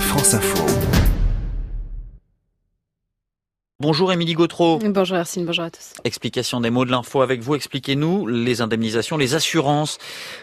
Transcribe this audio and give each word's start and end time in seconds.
France 0.00 0.34
Info. 0.34 0.95
Bonjour 3.78 4.10
Émilie 4.10 4.32
Gautreau. 4.32 4.78
Bonjour 4.78 5.18
Arsine, 5.18 5.44
bonjour 5.44 5.64
à 5.64 5.70
tous. 5.70 5.92
Explication 6.04 6.62
des 6.62 6.70
mots 6.70 6.86
de 6.86 6.90
l'info 6.90 7.20
avec 7.20 7.42
vous. 7.42 7.54
Expliquez-nous 7.54 8.26
les 8.26 8.62
indemnisations, 8.62 9.18
les 9.18 9.34
assurances 9.34 9.98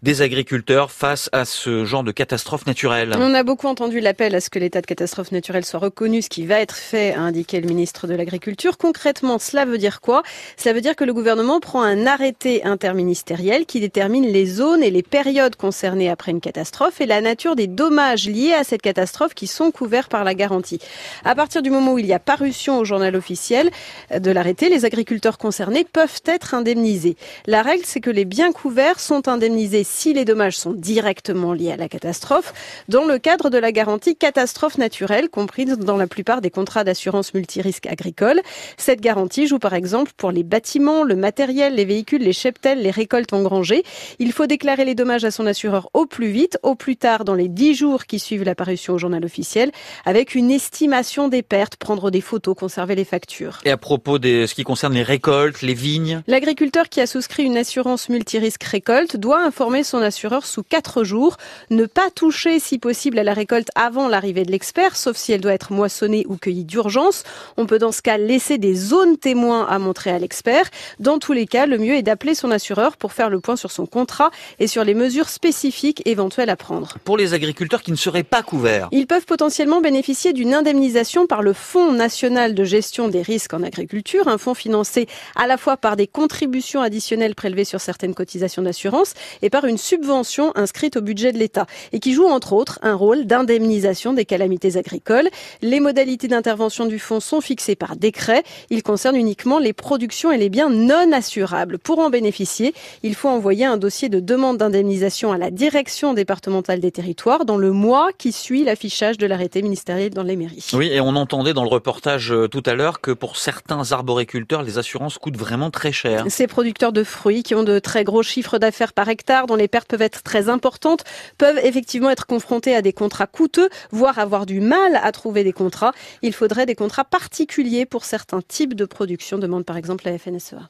des 0.00 0.22
agriculteurs 0.22 0.90
face 0.90 1.28
à 1.32 1.44
ce 1.44 1.84
genre 1.84 2.02
de 2.02 2.10
catastrophe 2.10 2.64
naturelle. 2.66 3.14
On 3.18 3.34
a 3.34 3.42
beaucoup 3.42 3.66
entendu 3.66 4.00
l'appel 4.00 4.34
à 4.34 4.40
ce 4.40 4.48
que 4.48 4.58
l'état 4.58 4.80
de 4.80 4.86
catastrophe 4.86 5.30
naturelle 5.30 5.66
soit 5.66 5.78
reconnu, 5.78 6.22
ce 6.22 6.30
qui 6.30 6.46
va 6.46 6.58
être 6.58 6.74
fait, 6.74 7.12
a 7.12 7.20
indiqué 7.20 7.60
le 7.60 7.68
ministre 7.68 8.06
de 8.06 8.14
l'Agriculture. 8.14 8.78
Concrètement, 8.78 9.38
cela 9.38 9.66
veut 9.66 9.76
dire 9.76 10.00
quoi? 10.00 10.22
Cela 10.56 10.72
veut 10.72 10.80
dire 10.80 10.96
que 10.96 11.04
le 11.04 11.12
gouvernement 11.12 11.60
prend 11.60 11.82
un 11.82 12.06
arrêté 12.06 12.64
interministériel 12.64 13.66
qui 13.66 13.80
détermine 13.80 14.24
les 14.24 14.46
zones 14.46 14.82
et 14.82 14.90
les 14.90 15.02
périodes 15.02 15.56
concernées 15.56 16.08
après 16.08 16.30
une 16.30 16.40
catastrophe 16.40 17.02
et 17.02 17.06
la 17.06 17.20
nature 17.20 17.56
des 17.56 17.66
dommages 17.66 18.26
liés 18.26 18.54
à 18.54 18.64
cette 18.64 18.80
catastrophe 18.80 19.34
qui 19.34 19.48
sont 19.48 19.70
couverts 19.70 20.08
par 20.08 20.24
la 20.24 20.32
garantie. 20.32 20.78
À 21.26 21.34
partir 21.34 21.60
du 21.60 21.68
moment 21.68 21.92
où 21.92 21.98
il 21.98 22.06
y 22.06 22.14
a 22.14 22.18
parution 22.18 22.78
au 22.78 22.86
journal 22.86 23.17
officiel 23.18 23.70
de 24.16 24.30
l'arrêté, 24.30 24.68
les 24.68 24.84
agriculteurs 24.84 25.36
concernés 25.36 25.84
peuvent 25.84 26.22
être 26.24 26.54
indemnisés. 26.54 27.16
La 27.46 27.62
règle, 27.62 27.84
c'est 27.84 28.00
que 28.00 28.10
les 28.10 28.24
biens 28.24 28.52
couverts 28.52 29.00
sont 29.00 29.28
indemnisés 29.28 29.84
si 29.84 30.14
les 30.14 30.24
dommages 30.24 30.56
sont 30.56 30.72
directement 30.72 31.52
liés 31.52 31.72
à 31.72 31.76
la 31.76 31.88
catastrophe, 31.88 32.54
dans 32.88 33.04
le 33.04 33.18
cadre 33.18 33.50
de 33.50 33.58
la 33.58 33.72
garantie 33.72 34.16
catastrophe 34.16 34.78
naturelle, 34.78 35.28
comprise 35.28 35.76
dans 35.78 35.96
la 35.96 36.06
plupart 36.06 36.40
des 36.40 36.50
contrats 36.50 36.84
d'assurance 36.84 37.34
multirisque 37.34 37.86
agricole. 37.86 38.40
Cette 38.76 39.00
garantie 39.00 39.46
joue 39.46 39.58
par 39.58 39.74
exemple 39.74 40.12
pour 40.16 40.30
les 40.30 40.42
bâtiments, 40.42 41.02
le 41.02 41.16
matériel, 41.16 41.74
les 41.74 41.84
véhicules, 41.84 42.22
les 42.22 42.32
cheptels, 42.32 42.80
les 42.80 42.90
récoltes 42.90 43.32
engrangées. 43.32 43.82
Il 44.18 44.32
faut 44.32 44.46
déclarer 44.46 44.84
les 44.84 44.94
dommages 44.94 45.24
à 45.24 45.30
son 45.30 45.46
assureur 45.46 45.90
au 45.94 46.06
plus 46.06 46.30
vite, 46.30 46.58
au 46.62 46.74
plus 46.74 46.96
tard 46.96 47.24
dans 47.24 47.34
les 47.34 47.48
10 47.48 47.74
jours 47.74 48.06
qui 48.06 48.18
suivent 48.18 48.44
l'apparition 48.44 48.94
au 48.94 48.98
journal 48.98 49.24
officiel, 49.24 49.70
avec 50.04 50.34
une 50.34 50.50
estimation 50.50 51.28
des 51.28 51.42
pertes, 51.42 51.76
prendre 51.76 52.10
des 52.10 52.20
photos, 52.20 52.56
conserver 52.56 52.94
les 52.94 53.04
factures. 53.08 53.58
Et 53.64 53.70
à 53.70 53.76
propos 53.76 54.18
de 54.18 54.46
ce 54.46 54.54
qui 54.54 54.62
concerne 54.62 54.94
les 54.94 55.02
récoltes, 55.02 55.62
les 55.62 55.74
vignes 55.74 56.22
L'agriculteur 56.26 56.88
qui 56.88 57.00
a 57.00 57.06
souscrit 57.06 57.44
une 57.44 57.56
assurance 57.56 58.08
multirisque 58.08 58.62
récolte 58.62 59.16
doit 59.16 59.42
informer 59.42 59.82
son 59.82 59.98
assureur 59.98 60.46
sous 60.46 60.62
4 60.62 61.04
jours, 61.04 61.36
ne 61.70 61.86
pas 61.86 62.10
toucher 62.14 62.60
si 62.60 62.78
possible 62.78 63.18
à 63.18 63.24
la 63.24 63.32
récolte 63.32 63.68
avant 63.74 64.08
l'arrivée 64.08 64.44
de 64.44 64.50
l'expert, 64.50 64.96
sauf 64.96 65.16
si 65.16 65.32
elle 65.32 65.40
doit 65.40 65.54
être 65.54 65.72
moissonnée 65.72 66.24
ou 66.28 66.36
cueillie 66.36 66.64
d'urgence. 66.64 67.24
On 67.56 67.66
peut 67.66 67.78
dans 67.78 67.92
ce 67.92 68.02
cas 68.02 68.18
laisser 68.18 68.58
des 68.58 68.74
zones 68.74 69.16
témoins 69.16 69.66
à 69.66 69.78
montrer 69.78 70.10
à 70.10 70.18
l'expert. 70.18 70.66
Dans 71.00 71.18
tous 71.18 71.32
les 71.32 71.46
cas, 71.46 71.66
le 71.66 71.78
mieux 71.78 71.94
est 71.94 72.02
d'appeler 72.02 72.34
son 72.34 72.50
assureur 72.50 72.96
pour 72.96 73.12
faire 73.12 73.30
le 73.30 73.40
point 73.40 73.56
sur 73.56 73.70
son 73.70 73.86
contrat 73.86 74.30
et 74.58 74.66
sur 74.66 74.84
les 74.84 74.94
mesures 74.94 75.28
spécifiques 75.28 76.02
éventuelles 76.06 76.50
à 76.50 76.56
prendre. 76.56 76.98
Pour 77.04 77.16
les 77.16 77.34
agriculteurs 77.34 77.82
qui 77.82 77.90
ne 77.90 77.96
seraient 77.96 78.22
pas 78.22 78.42
couverts 78.42 78.88
Ils 78.92 79.06
peuvent 79.06 79.26
potentiellement 79.26 79.80
bénéficier 79.80 80.32
d'une 80.32 80.54
indemnisation 80.54 81.26
par 81.26 81.42
le 81.42 81.52
Fonds 81.52 81.92
national 81.92 82.54
de 82.54 82.64
gestion 82.64 82.97
des 83.06 83.22
risques 83.22 83.54
en 83.54 83.62
agriculture, 83.62 84.26
un 84.26 84.38
fonds 84.38 84.54
financé 84.54 85.06
à 85.36 85.46
la 85.46 85.56
fois 85.56 85.76
par 85.76 85.94
des 85.94 86.08
contributions 86.08 86.80
additionnelles 86.80 87.36
prélevées 87.36 87.64
sur 87.64 87.80
certaines 87.80 88.14
cotisations 88.14 88.62
d'assurance 88.62 89.14
et 89.42 89.50
par 89.50 89.66
une 89.66 89.78
subvention 89.78 90.50
inscrite 90.56 90.96
au 90.96 91.00
budget 91.00 91.30
de 91.30 91.38
l'État 91.38 91.66
et 91.92 92.00
qui 92.00 92.12
joue 92.12 92.26
entre 92.26 92.52
autres 92.52 92.80
un 92.82 92.94
rôle 92.94 93.26
d'indemnisation 93.26 94.12
des 94.12 94.24
calamités 94.24 94.76
agricoles. 94.76 95.28
Les 95.62 95.78
modalités 95.78 96.26
d'intervention 96.26 96.86
du 96.86 96.98
fonds 96.98 97.20
sont 97.20 97.40
fixées 97.40 97.76
par 97.76 97.94
décret. 97.94 98.42
Il 98.70 98.82
concerne 98.82 99.14
uniquement 99.14 99.60
les 99.60 99.72
productions 99.72 100.32
et 100.32 100.38
les 100.38 100.48
biens 100.48 100.70
non 100.70 101.12
assurables. 101.12 101.78
Pour 101.78 102.00
en 102.00 102.10
bénéficier, 102.10 102.74
il 103.02 103.14
faut 103.14 103.28
envoyer 103.28 103.66
un 103.66 103.76
dossier 103.76 104.08
de 104.08 104.18
demande 104.18 104.56
d'indemnisation 104.56 105.30
à 105.32 105.38
la 105.38 105.50
direction 105.50 106.14
départementale 106.14 106.80
des 106.80 106.90
territoires 106.90 107.44
dans 107.44 107.58
le 107.58 107.70
mois 107.70 108.10
qui 108.16 108.32
suit 108.32 108.64
l'affichage 108.64 109.18
de 109.18 109.26
l'arrêté 109.26 109.62
ministériel 109.62 110.10
dans 110.10 110.22
les 110.22 110.36
mairies. 110.36 110.66
Oui, 110.72 110.88
et 110.92 111.00
on 111.00 111.16
entendait 111.16 111.52
dans 111.52 111.64
le 111.64 111.68
reportage 111.68 112.32
euh, 112.32 112.48
tout 112.48 112.62
à 112.64 112.74
l'heure 112.74 112.87
que 113.00 113.10
pour 113.10 113.36
certains 113.36 113.92
arboriculteurs, 113.92 114.62
les 114.62 114.78
assurances 114.78 115.18
coûtent 115.18 115.36
vraiment 115.36 115.70
très 115.70 115.92
cher. 115.92 116.24
Ces 116.28 116.46
producteurs 116.46 116.92
de 116.92 117.04
fruits 117.04 117.42
qui 117.42 117.54
ont 117.54 117.62
de 117.62 117.78
très 117.78 118.04
gros 118.04 118.22
chiffres 118.22 118.58
d'affaires 118.58 118.92
par 118.92 119.08
hectare, 119.08 119.46
dont 119.46 119.56
les 119.56 119.68
pertes 119.68 119.88
peuvent 119.88 120.02
être 120.02 120.22
très 120.22 120.48
importantes, 120.48 121.04
peuvent 121.36 121.58
effectivement 121.62 122.10
être 122.10 122.26
confrontés 122.26 122.74
à 122.74 122.82
des 122.82 122.92
contrats 122.92 123.26
coûteux, 123.26 123.68
voire 123.90 124.18
avoir 124.18 124.46
du 124.46 124.60
mal 124.60 124.98
à 125.02 125.12
trouver 125.12 125.44
des 125.44 125.52
contrats. 125.52 125.92
Il 126.22 126.32
faudrait 126.32 126.66
des 126.66 126.74
contrats 126.74 127.04
particuliers 127.04 127.86
pour 127.86 128.04
certains 128.04 128.40
types 128.40 128.74
de 128.74 128.84
production, 128.84 129.38
demande 129.38 129.64
par 129.64 129.76
exemple 129.76 130.04
la 130.06 130.18
FNSEA. 130.18 130.60